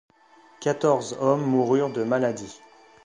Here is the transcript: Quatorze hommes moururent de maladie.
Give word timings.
Quatorze 0.61 1.15
hommes 1.19 1.45
moururent 1.45 1.91
de 1.91 2.03
maladie. 2.03 2.59